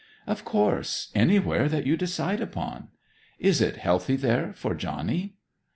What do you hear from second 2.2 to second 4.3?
upon. Is it healthy